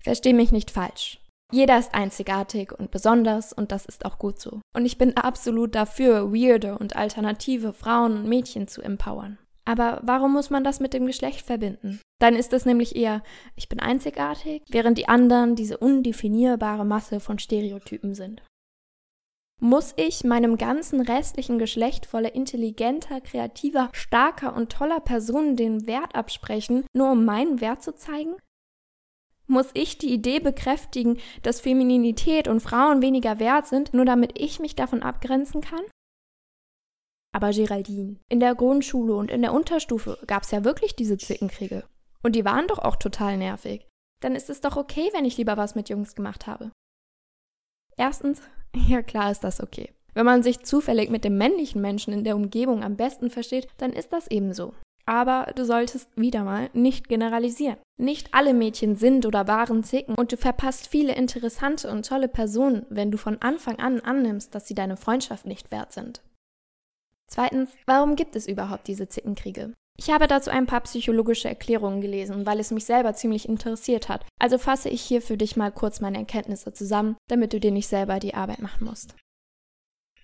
Versteh 0.00 0.32
mich 0.32 0.52
nicht 0.52 0.70
falsch. 0.70 1.20
Jeder 1.52 1.78
ist 1.78 1.94
einzigartig 1.94 2.72
und 2.72 2.90
besonders 2.90 3.52
und 3.52 3.70
das 3.70 3.86
ist 3.86 4.04
auch 4.04 4.18
gut 4.18 4.40
so. 4.40 4.60
Und 4.74 4.86
ich 4.86 4.98
bin 4.98 5.16
absolut 5.16 5.74
dafür, 5.74 6.32
weirde 6.32 6.78
und 6.78 6.96
alternative 6.96 7.72
Frauen 7.72 8.16
und 8.16 8.28
Mädchen 8.28 8.66
zu 8.66 8.82
empowern. 8.82 9.38
Aber 9.64 10.00
warum 10.02 10.32
muss 10.32 10.50
man 10.50 10.64
das 10.64 10.80
mit 10.80 10.92
dem 10.92 11.06
Geschlecht 11.06 11.42
verbinden? 11.42 12.00
Dann 12.20 12.36
ist 12.36 12.52
es 12.52 12.66
nämlich 12.66 12.96
eher, 12.96 13.22
ich 13.56 13.68
bin 13.68 13.80
einzigartig, 13.80 14.62
während 14.68 14.98
die 14.98 15.08
anderen 15.08 15.56
diese 15.56 15.78
undefinierbare 15.78 16.84
Masse 16.84 17.20
von 17.20 17.38
Stereotypen 17.38 18.14
sind. 18.14 18.42
Muss 19.60 19.94
ich 19.96 20.24
meinem 20.24 20.58
ganzen 20.58 21.00
restlichen 21.00 21.58
Geschlecht 21.58 22.06
voller 22.06 22.34
intelligenter, 22.34 23.20
kreativer, 23.20 23.88
starker 23.92 24.54
und 24.54 24.70
toller 24.70 25.00
Personen 25.00 25.56
den 25.56 25.86
Wert 25.86 26.14
absprechen, 26.14 26.84
nur 26.92 27.12
um 27.12 27.24
meinen 27.24 27.60
Wert 27.60 27.82
zu 27.82 27.94
zeigen? 27.94 28.34
Muss 29.46 29.70
ich 29.74 29.98
die 29.98 30.12
Idee 30.12 30.40
bekräftigen, 30.40 31.18
dass 31.42 31.60
Femininität 31.60 32.48
und 32.48 32.60
Frauen 32.60 33.02
weniger 33.02 33.38
wert 33.38 33.66
sind, 33.66 33.92
nur 33.92 34.04
damit 34.04 34.38
ich 34.38 34.58
mich 34.58 34.74
davon 34.74 35.02
abgrenzen 35.02 35.60
kann? 35.60 35.84
Aber 37.32 37.50
Geraldine, 37.50 38.20
in 38.28 38.40
der 38.40 38.54
Grundschule 38.54 39.14
und 39.14 39.30
in 39.30 39.42
der 39.42 39.52
Unterstufe 39.52 40.18
gab's 40.26 40.50
ja 40.50 40.64
wirklich 40.64 40.94
diese 40.94 41.18
Zickenkriege. 41.18 41.84
Und 42.22 42.36
die 42.36 42.44
waren 42.44 42.68
doch 42.68 42.78
auch 42.78 42.96
total 42.96 43.36
nervig. 43.36 43.86
Dann 44.20 44.34
ist 44.34 44.48
es 44.48 44.60
doch 44.60 44.76
okay, 44.76 45.10
wenn 45.12 45.24
ich 45.26 45.36
lieber 45.36 45.56
was 45.56 45.74
mit 45.74 45.88
Jungs 45.88 46.14
gemacht 46.14 46.46
habe. 46.46 46.72
Erstens, 47.96 48.40
ja 48.88 49.02
klar 49.02 49.30
ist 49.30 49.44
das 49.44 49.60
okay. 49.60 49.92
Wenn 50.14 50.26
man 50.26 50.42
sich 50.42 50.60
zufällig 50.64 51.10
mit 51.10 51.24
dem 51.24 51.36
männlichen 51.36 51.80
Menschen 51.80 52.12
in 52.12 52.24
der 52.24 52.36
Umgebung 52.36 52.84
am 52.84 52.96
besten 52.96 53.30
versteht, 53.30 53.66
dann 53.78 53.92
ist 53.92 54.12
das 54.12 54.28
ebenso. 54.28 54.74
Aber 55.06 55.52
du 55.54 55.64
solltest 55.64 56.08
wieder 56.16 56.44
mal 56.44 56.70
nicht 56.72 57.08
generalisieren. 57.08 57.76
Nicht 57.98 58.32
alle 58.32 58.54
Mädchen 58.54 58.96
sind 58.96 59.26
oder 59.26 59.46
waren 59.46 59.84
Zicken 59.84 60.14
und 60.14 60.32
du 60.32 60.36
verpasst 60.36 60.86
viele 60.86 61.14
interessante 61.14 61.90
und 61.90 62.06
tolle 62.06 62.28
Personen, 62.28 62.86
wenn 62.88 63.10
du 63.10 63.18
von 63.18 63.42
Anfang 63.42 63.78
an 63.78 64.00
annimmst, 64.00 64.54
dass 64.54 64.66
sie 64.66 64.74
deine 64.74 64.96
Freundschaft 64.96 65.46
nicht 65.46 65.70
wert 65.70 65.92
sind. 65.92 66.22
Zweitens, 67.26 67.70
warum 67.86 68.16
gibt 68.16 68.36
es 68.36 68.46
überhaupt 68.46 68.86
diese 68.86 69.08
Zickenkriege? 69.08 69.74
Ich 69.96 70.10
habe 70.10 70.26
dazu 70.26 70.50
ein 70.50 70.66
paar 70.66 70.80
psychologische 70.80 71.48
Erklärungen 71.48 72.00
gelesen, 72.00 72.46
weil 72.46 72.58
es 72.58 72.70
mich 72.70 72.84
selber 72.84 73.14
ziemlich 73.14 73.48
interessiert 73.48 74.08
hat. 74.08 74.26
Also 74.40 74.58
fasse 74.58 74.88
ich 74.88 75.00
hier 75.00 75.22
für 75.22 75.36
dich 75.36 75.56
mal 75.56 75.70
kurz 75.70 76.00
meine 76.00 76.18
Erkenntnisse 76.18 76.72
zusammen, 76.72 77.16
damit 77.28 77.52
du 77.52 77.60
dir 77.60 77.70
nicht 77.70 77.86
selber 77.86 78.18
die 78.18 78.34
Arbeit 78.34 78.60
machen 78.60 78.86
musst. 78.86 79.14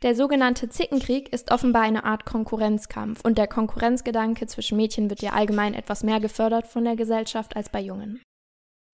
Der 0.03 0.15
sogenannte 0.15 0.71
Zickenkrieg 0.71 1.31
ist 1.31 1.53
offenbar 1.53 1.83
eine 1.83 2.05
Art 2.05 2.25
Konkurrenzkampf 2.25 3.21
und 3.23 3.37
der 3.37 3.47
Konkurrenzgedanke 3.47 4.47
zwischen 4.47 4.77
Mädchen 4.77 5.11
wird 5.11 5.21
ja 5.21 5.33
allgemein 5.33 5.75
etwas 5.75 6.03
mehr 6.03 6.21
gefördert 6.21 6.67
von 6.67 6.85
der 6.85 6.97
Gesellschaft 6.97 7.55
als 7.55 7.69
bei 7.69 7.81
Jungen. 7.81 8.23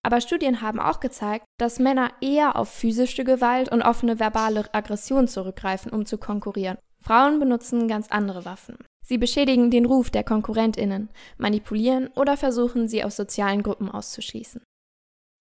Aber 0.03 0.21
Studien 0.21 0.61
haben 0.61 0.79
auch 0.79 0.99
gezeigt, 0.99 1.45
dass 1.57 1.79
Männer 1.79 2.11
eher 2.21 2.57
auf 2.57 2.69
physische 2.69 3.23
Gewalt 3.23 3.71
und 3.71 3.81
offene 3.81 4.19
verbale 4.19 4.65
Aggression 4.73 5.27
zurückgreifen, 5.27 5.91
um 5.91 6.05
zu 6.05 6.17
konkurrieren. 6.17 6.77
Frauen 7.01 7.39
benutzen 7.39 7.87
ganz 7.87 8.09
andere 8.09 8.43
Waffen. 8.43 8.77
Sie 9.07 9.17
beschädigen 9.17 9.71
den 9.71 9.85
Ruf 9.85 10.09
der 10.09 10.25
Konkurrentinnen, 10.25 11.07
manipulieren 11.37 12.09
oder 12.15 12.35
versuchen, 12.35 12.89
sie 12.89 13.05
aus 13.05 13.15
sozialen 13.15 13.63
Gruppen 13.63 13.89
auszuschließen. 13.89 14.61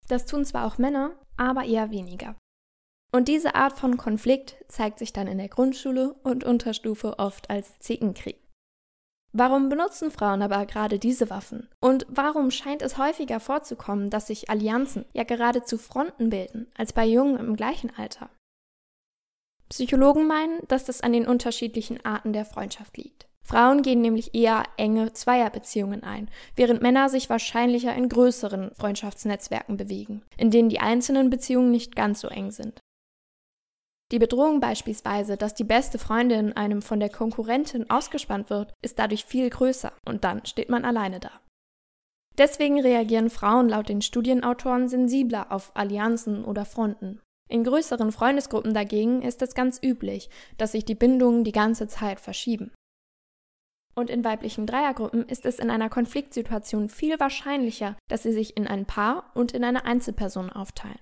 Das 0.09 0.27
tun 0.27 0.45
zwar 0.45 0.67
auch 0.67 0.79
Männer, 0.79 1.13
aber 1.37 1.65
eher 1.65 1.93
weniger. 1.93 2.35
Und 3.15 3.29
diese 3.29 3.55
Art 3.55 3.79
von 3.79 3.99
Konflikt 3.99 4.57
zeigt 4.67 4.99
sich 4.99 5.13
dann 5.13 5.29
in 5.29 5.39
der 5.39 5.49
Grundschule 5.49 6.15
und 6.25 6.43
Unterstufe 6.43 7.21
oft 7.21 7.51
als 7.51 7.79
Zickenkrieg. 7.79 8.41
Warum 9.33 9.69
benutzen 9.69 10.11
Frauen 10.11 10.43
aber 10.43 10.67
gerade 10.67 10.99
diese 10.99 11.31
Waffen? 11.31 11.69
Und 11.81 12.05
warum 12.09 12.51
scheint 12.51 12.83
es 12.83 12.99
häufiger 12.99 13.39
vorzukommen, 13.39 14.11
dass 14.11 14.27
sich 14.27 14.51
Allianzen, 14.51 15.05
ja 15.13 15.23
geradezu 15.23 15.79
Fronten 15.79 16.31
bilden, 16.31 16.67
als 16.77 16.93
bei 16.93 17.07
Jungen 17.07 17.39
im 17.39 17.55
gleichen 17.55 17.93
Alter? 17.97 18.29
Psychologen 19.69 20.27
meinen, 20.27 20.59
dass 20.67 20.85
das 20.85 21.01
an 21.01 21.13
den 21.13 21.29
unterschiedlichen 21.29 22.05
Arten 22.05 22.33
der 22.33 22.45
Freundschaft 22.45 22.97
liegt. 22.97 23.29
Frauen 23.45 23.83
gehen 23.83 24.01
nämlich 24.01 24.35
eher 24.35 24.65
enge 24.77 25.13
Zweierbeziehungen 25.13 26.03
ein, 26.05 26.31
während 26.55 26.81
Männer 26.81 27.09
sich 27.09 27.29
wahrscheinlicher 27.29 27.95
in 27.95 28.09
größeren 28.09 28.73
Freundschaftsnetzwerken 28.75 29.77
bewegen, 29.77 30.23
in 30.37 30.51
denen 30.51 30.69
die 30.69 30.81
einzelnen 30.81 31.29
Beziehungen 31.29 31.71
nicht 31.71 31.97
ganz 31.97 32.21
so 32.21 32.29
eng 32.29 32.51
sind. 32.51 32.81
Die 34.13 34.19
Bedrohung 34.19 34.61
beispielsweise, 34.61 35.39
dass 35.39 35.55
die 35.55 35.65
beste 35.65 35.99
Freundin 35.99 36.53
einem 36.53 36.83
von 36.83 37.01
der 37.01 37.09
Konkurrentin 37.09 37.89
ausgespannt 37.89 38.51
wird, 38.51 38.75
ist 38.83 38.99
dadurch 38.99 39.25
viel 39.25 39.49
größer 39.49 39.93
und 40.07 40.23
dann 40.23 40.45
steht 40.45 40.69
man 40.69 40.85
alleine 40.85 41.19
da. 41.19 41.31
Deswegen 42.39 42.81
reagieren 42.81 43.31
Frauen 43.31 43.69
laut 43.69 43.89
den 43.89 44.03
Studienautoren 44.03 44.89
sensibler 44.89 45.51
auf 45.51 45.73
Allianzen 45.75 46.45
oder 46.45 46.65
Fronten. 46.65 47.21
In 47.49 47.65
größeren 47.65 48.13
Freundesgruppen 48.13 48.73
dagegen 48.73 49.23
ist 49.23 49.43
es 49.43 49.55
ganz 49.55 49.79
üblich, 49.83 50.31
dass 50.57 50.73
sich 50.73 50.85
die 50.85 50.95
Bindungen 50.95 51.45
die 51.45 51.53
ganze 51.53 51.89
Zeit 51.89 52.21
verschieben. 52.21 52.73
Und 53.95 54.09
in 54.09 54.25
weiblichen 54.25 54.67
Dreiergruppen 54.67 55.29
ist 55.29 55.45
es 55.45 55.59
in 55.59 55.71
einer 55.71 55.91
Konfliktsituation 55.91 56.89
viel 56.89 57.21
wahrscheinlicher, 57.21 57.97
dass 58.09 58.23
sie 58.23 58.33
sich 58.33 58.57
in 58.57 58.67
ein 58.67 58.87
Paar 58.87 59.31
und 59.35 59.53
in 59.53 59.65
eine 59.65 59.85
Einzelperson 59.85 60.51
aufteilen. 60.51 60.99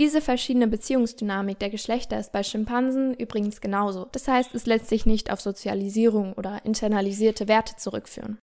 Diese 0.00 0.20
verschiedene 0.20 0.66
Beziehungsdynamik 0.66 1.60
der 1.60 1.70
Geschlechter 1.70 2.18
ist 2.18 2.32
bei 2.32 2.42
Schimpansen 2.42 3.14
übrigens 3.14 3.60
genauso. 3.60 4.06
Das 4.06 4.26
heißt, 4.26 4.52
es 4.54 4.66
lässt 4.66 4.88
sich 4.88 5.06
nicht 5.06 5.30
auf 5.30 5.40
Sozialisierung 5.40 6.32
oder 6.32 6.64
internalisierte 6.64 7.46
Werte 7.46 7.76
zurückführen. 7.76 8.38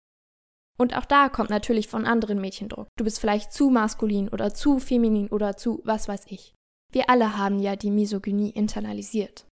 Und 0.77 0.95
auch 0.95 1.05
da 1.05 1.27
kommt 1.27 1.49
natürlich 1.49 1.89
von 1.89 2.05
anderen 2.05 2.39
Mädchen 2.39 2.69
Druck. 2.69 2.87
Du 2.97 3.03
bist 3.03 3.19
vielleicht 3.19 3.51
zu 3.51 3.69
maskulin 3.69 4.29
oder 4.29 4.53
zu 4.53 4.79
feminin 4.79 5.27
oder 5.27 5.57
zu 5.57 5.81
was 5.83 6.07
weiß 6.07 6.23
ich. 6.27 6.55
Wir 6.93 7.09
alle 7.09 7.37
haben 7.37 7.59
ja 7.59 7.75
die 7.75 7.91
Misogynie 7.91 8.51
internalisiert. 8.51 9.45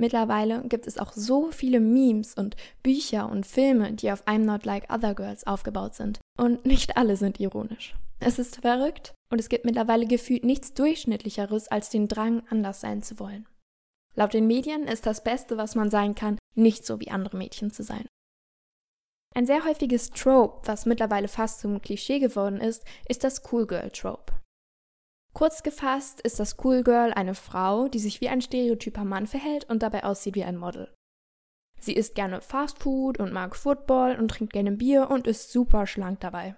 Mittlerweile 0.00 0.62
gibt 0.68 0.86
es 0.86 0.96
auch 0.96 1.12
so 1.12 1.50
viele 1.50 1.80
Memes 1.80 2.34
und 2.34 2.54
Bücher 2.84 3.28
und 3.28 3.44
Filme, 3.44 3.92
die 3.92 4.12
auf 4.12 4.24
I'm 4.26 4.44
Not 4.44 4.64
Like 4.64 4.92
Other 4.92 5.14
Girls 5.14 5.44
aufgebaut 5.44 5.96
sind. 5.96 6.20
Und 6.38 6.64
nicht 6.64 6.96
alle 6.96 7.16
sind 7.16 7.40
ironisch. 7.40 7.96
Es 8.20 8.38
ist 8.38 8.60
verrückt 8.60 9.14
und 9.30 9.40
es 9.40 9.48
gibt 9.48 9.64
mittlerweile 9.64 10.06
gefühlt 10.06 10.44
nichts 10.44 10.72
Durchschnittlicheres 10.72 11.68
als 11.68 11.90
den 11.90 12.06
Drang, 12.06 12.42
anders 12.48 12.80
sein 12.80 13.02
zu 13.02 13.18
wollen. 13.18 13.48
Laut 14.14 14.34
den 14.34 14.46
Medien 14.46 14.84
ist 14.84 15.04
das 15.04 15.22
Beste, 15.22 15.56
was 15.56 15.74
man 15.74 15.90
sein 15.90 16.14
kann, 16.14 16.38
nicht 16.54 16.86
so 16.86 17.00
wie 17.00 17.10
andere 17.10 17.36
Mädchen 17.36 17.72
zu 17.72 17.82
sein. 17.82 18.06
Ein 19.34 19.46
sehr 19.46 19.64
häufiges 19.64 20.10
Trope, 20.10 20.66
was 20.66 20.86
mittlerweile 20.86 21.28
fast 21.28 21.60
zum 21.60 21.80
Klischee 21.82 22.18
geworden 22.18 22.60
ist, 22.60 22.84
ist 23.08 23.24
das 23.24 23.42
Cool 23.52 23.66
Girl 23.66 23.90
Trope. 23.90 24.32
Kurz 25.38 25.62
gefasst 25.62 26.20
ist 26.22 26.40
das 26.40 26.56
Cool 26.64 26.82
Girl 26.82 27.12
eine 27.12 27.36
Frau, 27.36 27.86
die 27.86 28.00
sich 28.00 28.20
wie 28.20 28.28
ein 28.28 28.42
stereotyper 28.42 29.04
Mann 29.04 29.28
verhält 29.28 29.70
und 29.70 29.84
dabei 29.84 30.02
aussieht 30.02 30.34
wie 30.34 30.42
ein 30.42 30.56
Model. 30.56 30.92
Sie 31.78 31.92
isst 31.92 32.16
gerne 32.16 32.40
Fast 32.40 32.80
Food 32.82 33.20
und 33.20 33.32
mag 33.32 33.54
Football 33.54 34.16
und 34.16 34.32
trinkt 34.32 34.52
gerne 34.52 34.72
Bier 34.72 35.08
und 35.08 35.28
ist 35.28 35.52
super 35.52 35.86
schlank 35.86 36.18
dabei. 36.18 36.56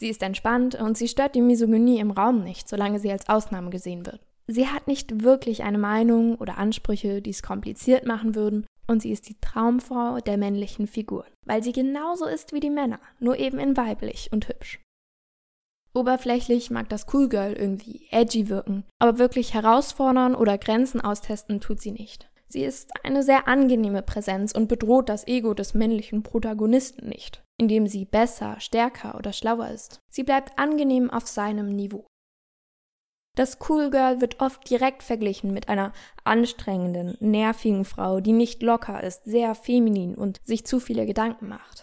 Sie 0.00 0.08
ist 0.08 0.24
entspannt 0.24 0.74
und 0.74 0.98
sie 0.98 1.06
stört 1.06 1.36
die 1.36 1.40
Misogynie 1.40 2.00
im 2.00 2.10
Raum 2.10 2.42
nicht, 2.42 2.68
solange 2.68 2.98
sie 2.98 3.12
als 3.12 3.28
Ausnahme 3.28 3.70
gesehen 3.70 4.04
wird. 4.06 4.26
Sie 4.48 4.66
hat 4.66 4.88
nicht 4.88 5.22
wirklich 5.22 5.62
eine 5.62 5.78
Meinung 5.78 6.34
oder 6.34 6.58
Ansprüche, 6.58 7.22
die 7.22 7.30
es 7.30 7.44
kompliziert 7.44 8.06
machen 8.06 8.34
würden, 8.34 8.66
und 8.88 9.02
sie 9.02 9.12
ist 9.12 9.28
die 9.28 9.38
Traumfrau 9.40 10.18
der 10.18 10.36
männlichen 10.36 10.88
Figuren, 10.88 11.30
weil 11.46 11.62
sie 11.62 11.72
genauso 11.72 12.26
ist 12.26 12.52
wie 12.52 12.58
die 12.60 12.70
Männer, 12.70 12.98
nur 13.20 13.38
eben 13.38 13.60
in 13.60 13.76
weiblich 13.76 14.30
und 14.32 14.48
hübsch. 14.48 14.80
Oberflächlich 15.96 16.70
mag 16.70 16.88
das 16.88 17.06
Cool 17.12 17.28
Girl 17.28 17.52
irgendwie 17.52 18.08
edgy 18.10 18.48
wirken, 18.48 18.84
aber 18.98 19.18
wirklich 19.18 19.54
herausfordern 19.54 20.34
oder 20.34 20.58
Grenzen 20.58 21.00
austesten 21.00 21.60
tut 21.60 21.80
sie 21.80 21.92
nicht. 21.92 22.28
Sie 22.48 22.64
ist 22.64 22.90
eine 23.04 23.22
sehr 23.22 23.46
angenehme 23.48 24.02
Präsenz 24.02 24.52
und 24.52 24.68
bedroht 24.68 25.08
das 25.08 25.26
Ego 25.26 25.54
des 25.54 25.74
männlichen 25.74 26.22
Protagonisten 26.22 27.08
nicht, 27.08 27.42
indem 27.58 27.86
sie 27.86 28.04
besser, 28.04 28.58
stärker 28.60 29.16
oder 29.16 29.32
schlauer 29.32 29.68
ist. 29.68 30.00
Sie 30.10 30.24
bleibt 30.24 30.58
angenehm 30.58 31.10
auf 31.10 31.28
seinem 31.28 31.74
Niveau. 31.74 32.06
Das 33.36 33.58
Cool 33.68 33.90
Girl 33.90 34.20
wird 34.20 34.40
oft 34.40 34.68
direkt 34.68 35.02
verglichen 35.02 35.52
mit 35.52 35.68
einer 35.68 35.92
anstrengenden, 36.22 37.16
nervigen 37.18 37.84
Frau, 37.84 38.20
die 38.20 38.32
nicht 38.32 38.62
locker 38.62 39.02
ist, 39.02 39.24
sehr 39.24 39.54
feminin 39.56 40.14
und 40.14 40.38
sich 40.44 40.64
zu 40.64 40.78
viele 40.78 41.06
Gedanken 41.06 41.48
macht. 41.48 41.82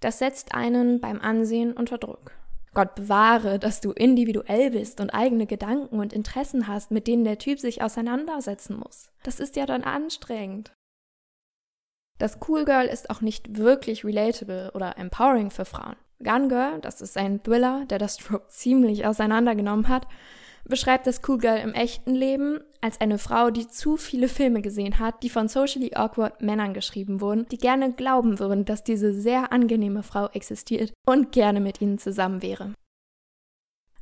Das 0.00 0.18
setzt 0.18 0.54
einen 0.54 1.00
beim 1.00 1.20
Ansehen 1.20 1.72
unter 1.72 1.98
Druck. 1.98 2.32
Gott 2.76 2.94
bewahre, 2.94 3.58
dass 3.58 3.80
du 3.80 3.92
individuell 3.92 4.70
bist 4.70 5.00
und 5.00 5.08
eigene 5.10 5.46
Gedanken 5.46 5.98
und 5.98 6.12
Interessen 6.12 6.68
hast, 6.68 6.90
mit 6.90 7.06
denen 7.06 7.24
der 7.24 7.38
Typ 7.38 7.58
sich 7.58 7.82
auseinandersetzen 7.82 8.76
muss. 8.76 9.10
Das 9.22 9.40
ist 9.40 9.56
ja 9.56 9.64
dann 9.64 9.82
anstrengend. 9.82 10.74
Das 12.18 12.38
Cool 12.46 12.66
Girl 12.66 12.84
ist 12.84 13.08
auch 13.08 13.22
nicht 13.22 13.56
wirklich 13.56 14.04
relatable 14.04 14.72
oder 14.74 14.98
empowering 14.98 15.50
für 15.50 15.64
Frauen. 15.64 15.96
Gun 16.22 16.50
Girl, 16.50 16.78
das 16.82 17.00
ist 17.00 17.16
ein 17.16 17.42
Thriller, 17.42 17.86
der 17.86 17.98
das 17.98 18.18
Trope 18.18 18.48
ziemlich 18.48 19.06
auseinandergenommen 19.06 19.88
hat, 19.88 20.06
beschreibt 20.68 21.06
das 21.06 21.20
Cool 21.26 21.38
Girl 21.38 21.58
im 21.58 21.72
echten 21.72 22.14
Leben 22.14 22.60
als 22.80 23.00
eine 23.00 23.18
Frau, 23.18 23.50
die 23.50 23.68
zu 23.68 23.96
viele 23.96 24.28
Filme 24.28 24.62
gesehen 24.62 24.98
hat, 24.98 25.22
die 25.22 25.30
von 25.30 25.48
socially 25.48 25.94
awkward 25.94 26.40
Männern 26.42 26.74
geschrieben 26.74 27.20
wurden, 27.20 27.46
die 27.50 27.58
gerne 27.58 27.92
glauben 27.92 28.38
würden, 28.38 28.64
dass 28.64 28.84
diese 28.84 29.12
sehr 29.12 29.52
angenehme 29.52 30.02
Frau 30.02 30.28
existiert 30.28 30.92
und 31.06 31.32
gerne 31.32 31.60
mit 31.60 31.80
ihnen 31.80 31.98
zusammen 31.98 32.42
wäre. 32.42 32.74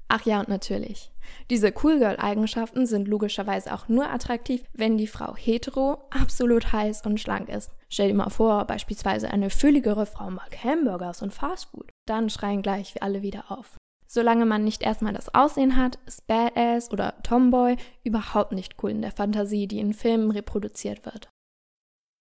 Ach 0.09 0.25
ja, 0.27 0.41
und 0.41 0.49
natürlich. 0.49 1.11
Diese 1.51 1.73
Cool 1.83 1.99
Girl 1.99 2.17
Eigenschaften 2.19 2.87
sind 2.87 3.09
logischerweise 3.09 3.75
auch 3.75 3.89
nur 3.89 4.11
attraktiv, 4.11 4.63
wenn 4.73 4.97
die 4.99 5.07
Frau 5.07 5.35
hetero, 5.35 6.05
absolut 6.11 6.73
heiß 6.73 7.03
und 7.07 7.19
schlank 7.19 7.49
ist. 7.49 7.71
Stell 7.89 8.09
dir 8.09 8.15
mal 8.15 8.31
vor, 8.31 8.65
beispielsweise 8.67 9.31
eine 9.31 9.51
fülligere 9.51 10.07
Frau 10.07 10.31
mag 10.31 10.63
Hamburgers 10.63 11.23
und 11.23 11.33
Fastfood. 11.33 11.91
Dann 12.07 12.31
schreien 12.31 12.63
gleich 12.63 12.95
wir 12.95 13.03
alle 13.03 13.23
wieder 13.23 13.51
auf. 13.51 13.77
Solange 14.15 14.47
man 14.47 14.63
nicht 14.63 14.85
erstmal 14.85 15.13
das 15.13 15.35
Aussehen 15.35 15.77
hat, 15.77 15.99
ist 16.07 16.29
Badass 16.29 16.93
oder 16.93 17.21
Tomboy 17.25 17.77
überhaupt 18.05 18.53
nicht 18.53 18.77
cool 18.81 18.93
in 18.93 19.03
der 19.03 19.11
Fantasie, 19.11 19.67
die 19.67 19.81
in 19.81 19.93
Filmen 19.93 20.31
reproduziert 20.31 21.05
wird. 21.05 21.31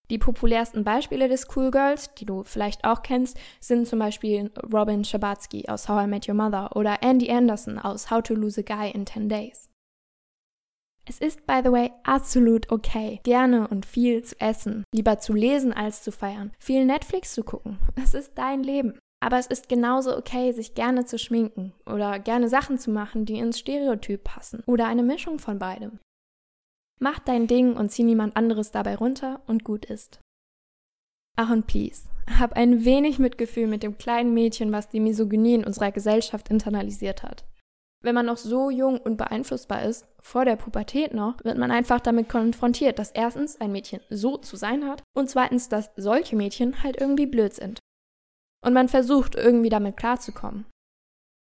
Die 0.10 0.18
populärsten 0.18 0.84
Beispiele 0.84 1.28
des 1.28 1.46
Cool 1.56 1.70
Girls, 1.70 2.12
die 2.16 2.26
du 2.26 2.44
vielleicht 2.46 2.84
auch 2.84 3.04
kennst, 3.04 3.38
sind 3.60 3.88
zum 3.88 4.00
Beispiel 4.00 4.52
Robin 4.74 5.06
Schabatsky 5.06 5.70
aus 5.70 5.88
How 5.88 6.06
I 6.06 6.08
Met 6.08 6.28
Your 6.28 6.34
Mother 6.34 6.76
oder 6.76 7.04
Andy 7.04 7.30
Anderson 7.30 7.78
aus 7.78 8.10
How 8.10 8.24
to 8.24 8.34
Lose 8.34 8.60
a 8.60 8.64
Guy 8.64 8.90
in 8.90 9.06
10 9.06 9.30
Days. 9.30 9.70
Es 11.08 11.20
ist, 11.20 11.46
by 11.46 11.62
the 11.64 11.72
way, 11.72 11.92
absolut 12.04 12.72
okay, 12.72 13.20
gerne 13.22 13.68
und 13.68 13.86
viel 13.86 14.24
zu 14.24 14.40
essen, 14.42 14.84
lieber 14.96 15.20
zu 15.20 15.34
lesen 15.34 15.72
als 15.72 16.02
zu 16.02 16.12
feiern, 16.12 16.54
viel 16.58 16.86
Netflix 16.86 17.36
zu 17.36 17.44
gucken. 17.44 17.78
Es 18.04 18.16
ist 18.16 18.32
dein 18.36 18.64
Leben. 18.64 18.98
Aber 19.24 19.40
es 19.40 19.48
ist 19.48 19.70
genauso 19.70 20.18
okay, 20.18 20.52
sich 20.52 20.76
gerne 20.76 21.06
zu 21.06 21.18
schminken 21.18 21.72
oder 21.86 22.20
gerne 22.20 22.50
Sachen 22.50 22.78
zu 22.78 22.92
machen, 22.92 23.24
die 23.24 23.40
ins 23.40 23.58
Stereotyp 23.58 24.26
passen 24.26 24.64
oder 24.66 24.86
eine 24.88 25.02
Mischung 25.02 25.40
von 25.40 25.60
beidem. 25.60 26.00
Mach 27.00 27.20
dein 27.20 27.48
Ding 27.48 27.78
und 27.78 27.90
zieh 27.90 28.04
niemand 28.04 28.36
anderes 28.36 28.72
dabei 28.72 28.98
runter 28.98 29.40
und 29.48 29.64
gut 29.64 29.86
ist. 29.86 30.20
Ach 31.38 31.50
und 31.52 31.68
please, 31.68 32.10
hab 32.38 32.52
ein 32.58 32.84
wenig 32.84 33.18
Mitgefühl 33.18 33.68
mit 33.68 33.82
dem 33.82 33.98
kleinen 33.98 34.34
Mädchen, 34.34 34.74
was 34.74 34.90
die 34.90 35.00
Misogynie 35.00 35.56
in 35.56 35.66
unserer 35.66 35.94
Gesellschaft 35.94 36.50
internalisiert 36.50 37.24
hat. 37.24 37.46
Wenn 38.02 38.16
man 38.16 38.26
noch 38.26 38.36
so 38.36 38.70
jung 38.70 39.00
und 39.00 39.16
beeinflussbar 39.16 39.84
ist, 39.84 40.06
vor 40.20 40.44
der 40.44 40.58
Pubertät 40.58 41.14
noch, 41.14 41.42
wird 41.46 41.58
man 41.58 41.72
einfach 41.72 42.02
damit 42.02 42.28
konfrontiert, 42.28 43.00
dass 43.00 43.12
erstens 43.12 43.62
ein 43.62 43.72
Mädchen 43.72 44.02
so 44.10 44.36
zu 44.36 44.58
sein 44.58 44.86
hat 44.86 45.02
und 45.16 45.30
zweitens, 45.30 45.70
dass 45.70 45.92
solche 45.96 46.36
Mädchen 46.36 46.84
halt 46.84 47.00
irgendwie 47.00 47.26
blöd 47.26 47.54
sind 47.54 47.80
und 48.64 48.74
man 48.74 48.88
versucht 48.88 49.36
irgendwie 49.36 49.70
damit 49.70 49.98
klarzukommen. 49.98 50.66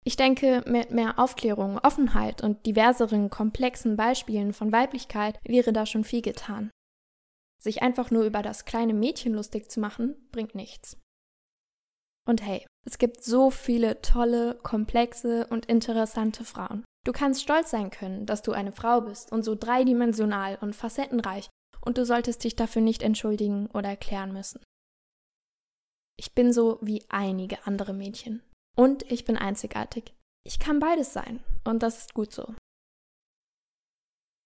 Ich 0.05 0.17
denke, 0.17 0.63
mit 0.67 0.91
mehr 0.91 1.19
Aufklärung, 1.19 1.79
Offenheit 1.79 2.43
und 2.43 2.65
diverseren 2.65 3.31
komplexen 3.31 3.97
Beispielen 3.97 4.53
von 4.53 4.73
Weiblichkeit 4.73 5.39
wäre 5.45 5.73
da 5.73 5.85
schon 5.87 6.05
viel 6.05 6.23
getan. 6.23 6.71
Sich 7.61 7.83
einfach 7.83 8.11
nur 8.11 8.25
über 8.25 8.43
das 8.43 8.65
kleine 8.65 8.95
Mädchen 8.95 9.35
lustig 9.35 9.71
zu 9.71 9.81
machen, 9.81 10.15
bringt 10.31 10.55
nichts. 10.55 10.97
Und 12.27 12.43
hey, 12.43 12.65
es 12.87 12.99
gibt 12.99 13.25
so 13.25 13.51
viele 13.51 14.01
tolle, 14.01 14.55
komplexe 14.63 15.47
und 15.49 15.67
interessante 15.67 16.45
Frauen. 16.45 16.85
Du 17.05 17.13
kannst 17.13 17.43
stolz 17.43 17.71
sein 17.71 17.91
können, 17.91 18.27
dass 18.27 18.43
du 18.43 18.53
eine 18.53 18.73
Frau 18.73 19.01
bist 19.01 19.33
und 19.33 19.43
so 19.43 19.55
dreidimensional 19.55 20.59
und 20.61 20.77
facettenreich, 20.77 21.49
und 21.81 21.97
du 21.97 22.05
solltest 22.05 22.45
dich 22.45 22.55
dafür 22.55 22.83
nicht 22.83 23.03
entschuldigen 23.03 23.67
oder 23.69 23.89
erklären 23.89 24.33
müssen. 24.33 24.61
Ich 26.19 26.35
bin 26.35 26.53
so 26.53 26.79
wie 26.83 27.05
einige 27.09 27.67
andere 27.67 27.93
Mädchen. 27.93 28.43
Und 28.77 29.11
ich 29.11 29.25
bin 29.25 29.37
einzigartig. 29.37 30.13
Ich 30.45 30.59
kann 30.59 30.81
beides 30.81 31.13
sein. 31.13 31.41
Und 31.65 31.83
das 31.83 31.99
ist 31.99 32.15
gut 32.15 32.33
so. 32.33 32.55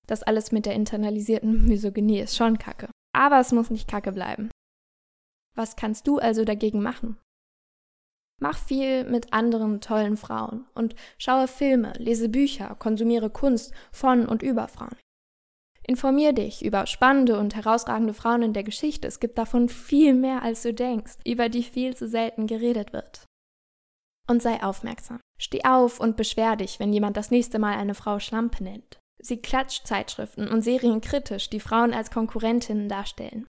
Das 0.06 0.22
alles 0.22 0.52
mit 0.52 0.66
der 0.66 0.74
internalisierten 0.74 1.64
Misogynie 1.68 2.20
ist 2.20 2.36
schon 2.36 2.58
kacke. 2.58 2.90
Aber 3.14 3.40
es 3.40 3.52
muss 3.52 3.70
nicht 3.70 3.88
kacke 3.88 4.12
bleiben. 4.12 4.50
Was 5.54 5.76
kannst 5.76 6.06
du 6.06 6.18
also 6.18 6.44
dagegen 6.44 6.82
machen? 6.82 7.18
Mach 8.40 8.58
viel 8.58 9.04
mit 9.04 9.32
anderen 9.32 9.80
tollen 9.80 10.16
Frauen 10.16 10.66
und 10.74 10.96
schaue 11.18 11.46
Filme, 11.46 11.92
lese 11.98 12.28
Bücher, 12.28 12.74
konsumiere 12.74 13.30
Kunst 13.30 13.72
von 13.92 14.26
und 14.26 14.42
über 14.42 14.66
Frauen. 14.66 14.96
Informier 15.84 16.32
dich 16.32 16.64
über 16.64 16.86
spannende 16.86 17.38
und 17.38 17.56
herausragende 17.56 18.14
Frauen 18.14 18.42
in 18.42 18.52
der 18.52 18.62
Geschichte. 18.62 19.08
Es 19.08 19.18
gibt 19.18 19.36
davon 19.36 19.68
viel 19.68 20.14
mehr, 20.14 20.42
als 20.42 20.62
du 20.62 20.72
denkst, 20.72 21.14
über 21.26 21.48
die 21.48 21.64
viel 21.64 21.96
zu 21.96 22.06
selten 22.06 22.46
geredet 22.46 22.92
wird. 22.92 23.26
Und 24.28 24.42
sei 24.42 24.62
aufmerksam. 24.62 25.20
Steh 25.40 25.64
auf 25.64 25.98
und 25.98 26.16
beschwer 26.16 26.54
dich, 26.54 26.78
wenn 26.78 26.92
jemand 26.92 27.16
das 27.16 27.32
nächste 27.32 27.58
Mal 27.58 27.76
eine 27.76 27.94
Frau 27.94 28.20
Schlampe 28.20 28.62
nennt. 28.62 29.00
Sie 29.20 29.38
klatscht 29.38 29.86
Zeitschriften 29.86 30.48
und 30.48 30.62
Serien 30.62 31.00
kritisch, 31.00 31.50
die 31.50 31.60
Frauen 31.60 31.92
als 31.92 32.10
Konkurrentinnen 32.10 32.88
darstellen. 32.88 33.46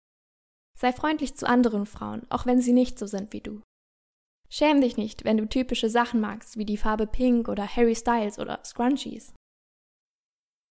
Sei 0.77 0.93
freundlich 0.93 1.35
zu 1.35 1.47
anderen 1.47 1.85
Frauen, 1.85 2.25
auch 2.29 2.45
wenn 2.45 2.61
sie 2.61 2.73
nicht 2.73 2.97
so 2.97 3.07
sind 3.07 3.33
wie 3.33 3.41
du. 3.41 3.61
Schäm 4.49 4.81
dich 4.81 4.97
nicht, 4.97 5.23
wenn 5.23 5.37
du 5.37 5.47
typische 5.47 5.89
Sachen 5.89 6.19
magst, 6.19 6.57
wie 6.57 6.65
die 6.65 6.77
Farbe 6.77 7.07
Pink 7.07 7.47
oder 7.47 7.67
Harry 7.67 7.95
Styles 7.95 8.39
oder 8.39 8.59
Scrunchies. 8.65 9.33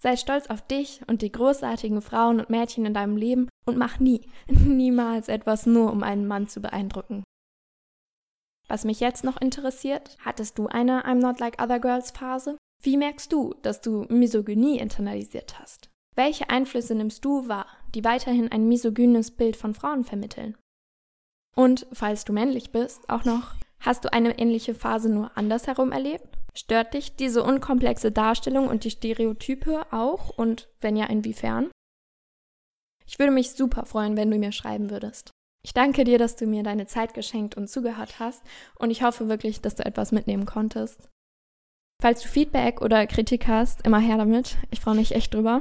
Sei 0.02 0.16
stolz 0.16 0.47
auf 0.49 0.66
dich 0.66 1.02
und 1.07 1.21
die 1.21 1.30
großartigen 1.30 2.00
Frauen 2.00 2.40
und 2.40 2.49
Mädchen 2.49 2.87
in 2.87 2.95
deinem 2.95 3.16
Leben 3.16 3.49
und 3.66 3.76
mach 3.76 4.00
nie, 4.00 4.23
niemals 4.49 5.28
etwas 5.28 5.66
nur, 5.66 5.92
um 5.92 6.02
einen 6.02 6.26
Mann 6.26 6.49
zu 6.49 6.61
beeindrucken. 6.61 7.23
Was 8.66 8.85
mich 8.85 9.00
jetzt 9.00 9.25
noch 9.25 9.40
interessiert, 9.40 10.16
hattest 10.25 10.59
du 10.59 10.69
eine 10.69 11.04
I'm 11.04 11.21
not 11.21 11.38
like 11.38 11.61
other 11.62 11.80
girls 11.80 12.12
Phase? 12.12 12.57
Wie 12.83 12.97
merkst 12.97 13.30
du, 13.33 13.54
dass 13.62 13.80
du 13.80 14.07
Misogynie 14.09 14.78
internalisiert 14.78 15.61
hast? 15.61 15.90
Welche 16.16 16.49
Einflüsse 16.49 16.95
nimmst 16.95 17.25
du 17.25 17.49
wahr, 17.49 17.66
die 17.95 18.04
weiterhin 18.04 18.50
ein 18.50 18.69
misogynes 18.69 19.30
Bild 19.33 19.57
von 19.57 19.75
Frauen 19.75 20.04
vermitteln? 20.04 20.57
Und 21.57 21.87
falls 21.92 22.25
du 22.25 22.33
männlich 22.33 22.71
bist, 22.71 23.11
auch 23.11 23.25
noch, 23.25 23.54
Hast 23.80 24.04
du 24.04 24.12
eine 24.12 24.38
ähnliche 24.38 24.75
Phase 24.75 25.09
nur 25.09 25.37
andersherum 25.37 25.90
erlebt? 25.90 26.37
Stört 26.57 26.95
dich 26.95 27.16
diese 27.16 27.42
unkomplexe 27.42 28.12
Darstellung 28.12 28.69
und 28.69 28.85
die 28.85 28.90
Stereotype 28.90 29.87
auch 29.92 30.30
und 30.30 30.69
wenn 30.80 30.97
ja, 30.97 31.07
inwiefern? 31.07 31.71
Ich 33.07 33.19
würde 33.19 33.33
mich 33.33 33.52
super 33.52 33.87
freuen, 33.87 34.16
wenn 34.16 34.30
du 34.30 34.38
mir 34.38 34.52
schreiben 34.52 34.90
würdest. 34.90 35.30
Ich 35.62 35.75
danke 35.75 36.04
dir, 36.04 36.19
dass 36.19 36.37
du 36.37 36.47
mir 36.47 36.62
deine 36.62 36.87
Zeit 36.87 37.12
geschenkt 37.14 37.57
und 37.57 37.69
zugehört 37.69 38.19
hast 38.19 38.42
und 38.78 38.90
ich 38.90 39.02
hoffe 39.02 39.28
wirklich, 39.28 39.61
dass 39.61 39.75
du 39.75 39.85
etwas 39.85 40.12
mitnehmen 40.12 40.47
konntest. 40.47 41.09
Falls 42.00 42.23
du 42.23 42.28
Feedback 42.28 42.80
oder 42.80 43.07
Kritik 43.07 43.47
hast, 43.47 43.87
immer 43.87 43.99
her 43.99 44.16
damit. 44.16 44.57
Ich 44.71 44.80
freue 44.80 44.95
mich 44.95 45.14
echt 45.14 45.35
drüber. 45.35 45.61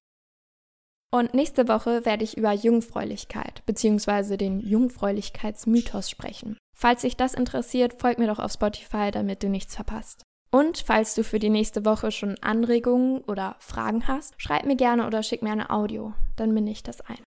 Und 1.11 1.33
nächste 1.33 1.67
Woche 1.67 2.05
werde 2.05 2.23
ich 2.23 2.37
über 2.37 2.53
Jungfräulichkeit 2.53 3.65
bzw. 3.65 4.37
den 4.37 4.59
Jungfräulichkeitsmythos 4.59 6.09
sprechen. 6.09 6.57
Falls 6.77 7.01
dich 7.01 7.17
das 7.17 7.33
interessiert, 7.33 7.99
folg 7.99 8.19
mir 8.19 8.27
doch 8.27 8.39
auf 8.39 8.53
Spotify, 8.53 9.11
damit 9.11 9.43
du 9.43 9.49
nichts 9.49 9.75
verpasst. 9.75 10.23
Und 10.51 10.79
falls 10.79 11.13
du 11.13 11.23
für 11.23 11.39
die 11.39 11.49
nächste 11.49 11.85
Woche 11.85 12.11
schon 12.11 12.35
Anregungen 12.41 13.19
oder 13.21 13.55
Fragen 13.59 14.07
hast, 14.07 14.33
schreib 14.37 14.65
mir 14.65 14.75
gerne 14.75 15.05
oder 15.05 15.21
schick 15.21 15.43
mir 15.43 15.51
eine 15.51 15.69
Audio, 15.69 16.13
dann 16.37 16.53
bin 16.55 16.65
ich 16.65 16.81
das 16.81 17.01
ein. 17.01 17.23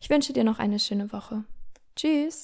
Ich 0.00 0.10
wünsche 0.10 0.32
dir 0.32 0.44
noch 0.44 0.58
eine 0.58 0.78
schöne 0.78 1.12
Woche. 1.12 1.44
Tschüss! 1.96 2.40